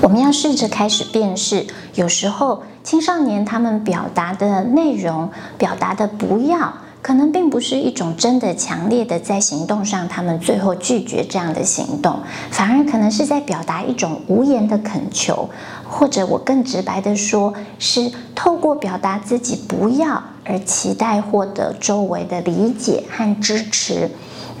[0.00, 5.28] 我们要试着开始辨识，有时候青少年他们表达的内容、
[5.58, 6.72] 表达的不要，
[7.02, 15.48] 可能并不是一种真的强烈的在行动上，他们最后拒绝这样的行动，反而可能是在表达一种无言的恳求，
[15.88, 24.08] 或者我更直白的说，是透过表达自己不要而期待获得周围的理解和支持。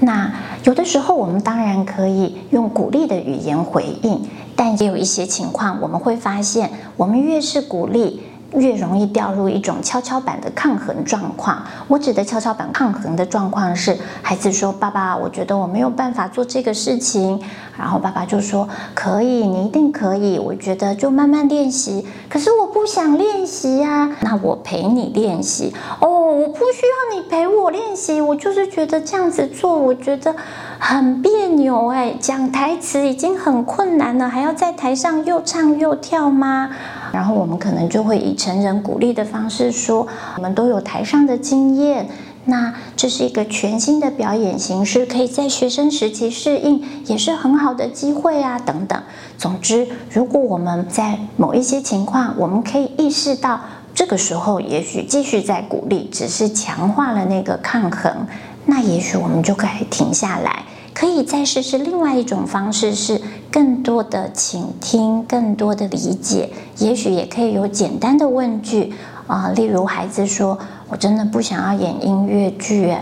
[0.00, 0.32] 那
[0.62, 8.24] 有的时候，我们当然可以用鼓励的语言回应，但也有一些情况，我们会发现，我们越是鼓励。
[8.54, 11.62] 越容易掉入一种跷跷板的抗衡状况。
[11.86, 17.38] 我指的跷跷板抗衡的状况是，孩子说：“爸爸，我觉得我没有办法做这个事情。”
[17.78, 18.66] 然后爸爸就说
[18.96, 20.38] ：“可以，你一定可以。
[20.38, 22.06] 我觉得就慢慢练习。
[22.30, 25.74] 可是我不想练习呀，那我陪你练习。
[26.00, 30.32] 哦，我不需要你陪我练习，我就是觉得这样子做，我觉得
[30.78, 31.88] 很别扭。
[31.88, 36.70] 哎，讲台词已经很困难了，还要在台上又唱又跳吗？”
[37.12, 42.08] 然后我们可能就会以成人鼓励的方式说：“我们都有台上的经验，
[42.44, 49.02] 那这是一个全新的表演形式，可以在学生时期适应，也是很好的机会啊，等等。
[49.36, 53.58] 总之，如果我们在某一些情况，我们可以意识到
[53.98, 58.28] 这个时候也许继续在鼓励，只是强化了那个抗衡，
[58.64, 60.62] 那也许我们就可以停下来。”
[60.94, 66.48] 可以再试试另外一种方式，是更多的倾听，更多的理解。
[66.76, 68.94] 也许也可以有简单的问句
[69.26, 70.56] 啊、例如孩子说
[70.88, 72.94] ：“我真的不想要演音乐剧。”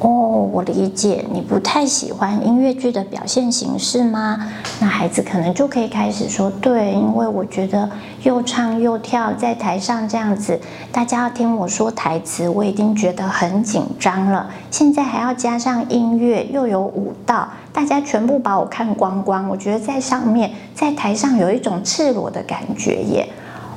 [0.00, 4.50] 哦，我理解你不太喜欢音乐剧的表现形式吗？
[4.80, 7.88] 那孩子可能就可以开始说：“对，因为我觉得
[8.22, 10.60] 又唱又跳在台上这样子，
[10.92, 14.50] 大家要听我说台词，我已经觉得很紧张了。
[14.70, 19.48] 现在还要加上音乐，又有舞蹈，大家全部把我看光光。
[19.48, 23.28] 我觉得在上面，在台上有一种赤裸的感觉耶。”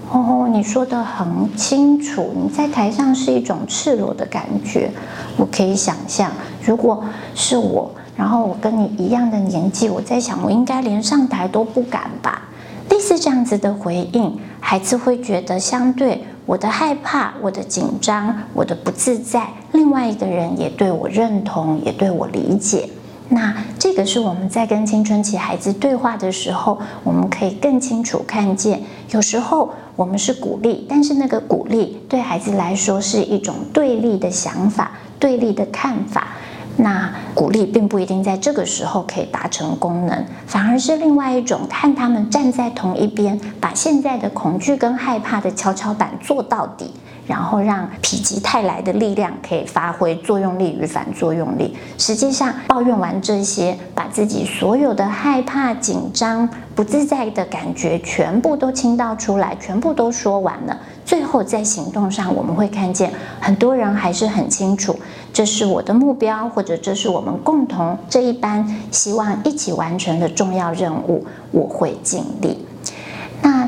[0.09, 2.31] 哦，你说得很清楚。
[2.35, 4.89] 你在台上是一种赤裸的感觉，
[5.35, 6.31] 我可以想象，
[6.65, 7.03] 如果
[7.35, 12.43] 是我，然后我跟你一样的年纪，我在想，我应该连上台都不敢吧？
[12.89, 22.89] 类似这样子的回应，孩子会觉得相对我的害怕、我的紧张、我的不自在，另外一个人也对我认同，也对我理解。
[23.29, 36.29] 那这个是我们在跟青春期孩子对话的时候，我们可以更清楚看见，有时候我们是鼓励，但是那个鼓励对孩子来说是一种对立的想法、对立的看法。
[36.79, 46.93] 那鼓励并不一定在这个时候可以达成功能，反而是另外一种看他们站在同一边，把现在的恐惧跟害怕的跷跷板做到底。
[47.27, 51.75] 然后让否极泰来的力量可以发挥作用力与反作用力。
[51.97, 60.77] 实际上，抱怨完这些，把自己所有的害怕、紧张、不自在的感觉全部都倾倒出来，全部都说完了。
[61.05, 64.93] 最后在行动上，我们会看见很多人还是很清楚，
[65.31, 72.66] 这是我的目标，或者这是我们共同这一班希望一起完成的重要任务，我会尽力。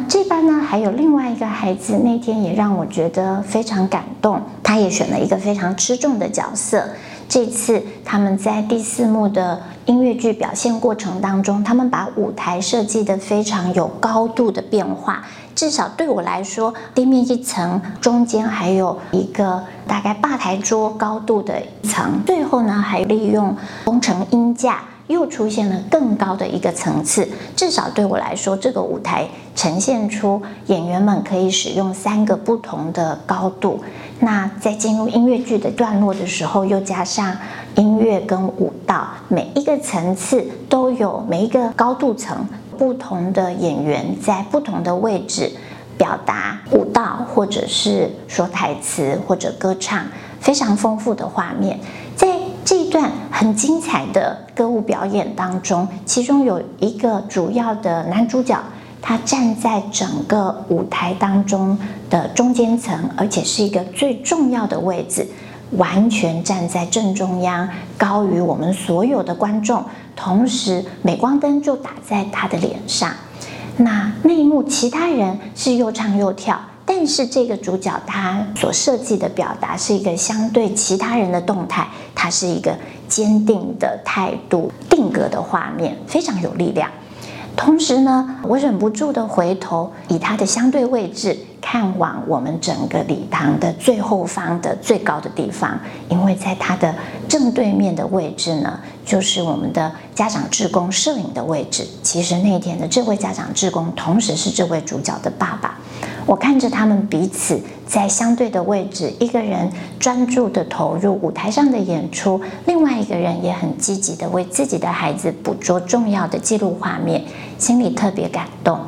[0.09, 4.41] 这班呢，还有另外一个孩子，那天也让我觉得非常感动。
[4.63, 6.83] 他也选了一个非常吃重的角色。
[7.27, 15.23] 这次他们在第四幕的音乐剧表现过程当中，他们把舞台设计得非常有高度的变化。
[15.53, 23.55] 至少对我来说，地面一层，中间还有一个大概吧台桌高度的一层，最后呢，还利用
[23.85, 24.79] 工程音架。
[25.09, 33.83] 又出现了更高的一个层次，至少对我来说，这个舞台呈现出演员们可以使用三个不同的高度。
[34.19, 37.35] 那在进入音乐剧的段落的时候，又加上
[37.75, 45.51] 音乐跟舞蹈，每一个层次都有每一个高度层不同的演员在不同的位置
[45.97, 50.05] 表达舞蹈，或者是说台词或者歌唱，
[50.39, 51.79] 非常丰富的画面。
[52.69, 58.59] 这一段很精彩的歌舞表演当中，其中有一个主要的男主角，
[59.01, 61.75] 他站在整个舞台当中
[62.11, 65.25] 的中间层，而且是一个最重要的位置，
[65.71, 67.67] 完全站在正中央，
[67.97, 69.83] 高于我们所有的观众。
[70.15, 73.09] 同时，镁光灯就打在他的脸上。
[73.77, 76.59] 那那一幕，其他人是又唱又跳。
[76.91, 82.75] 但是这个主角他所设计的表达是一个相对其他人的动态，它是一个
[83.07, 86.89] 坚定的态度、定格的画面，非常有力量。
[87.55, 96.95] 同时呢，我忍不住的回头，以他的相对位置看往我们整个礼堂的最后方的最高的地方，因为在它的
[97.27, 101.85] 正对面的位置呢，就是我们的家长志工摄影的位置。
[102.01, 105.77] 其实那天的这位家长志工，同时是这位主角的爸爸。
[106.29, 109.67] 我看着他们彼此在相对的位置，一个人
[109.99, 117.23] 专注的投入舞台上的演出，另外一个人也很积极的为自己的孩子捕捉重要的记录画面，
[117.57, 118.79] 心里特别感动。